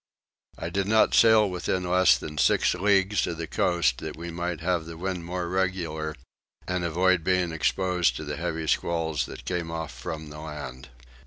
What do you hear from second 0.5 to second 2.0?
I did not sail within